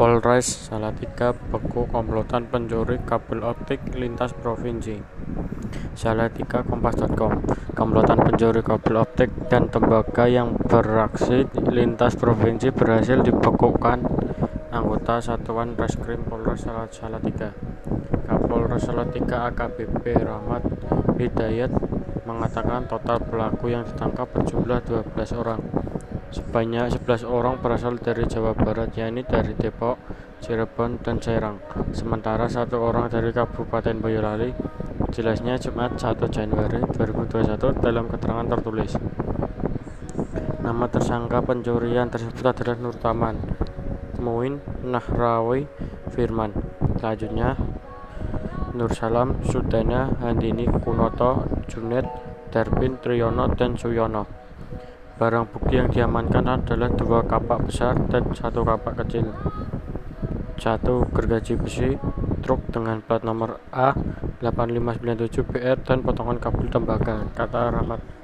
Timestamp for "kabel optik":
3.04-3.84, 8.64-9.28